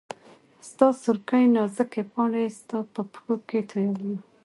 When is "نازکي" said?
1.55-2.03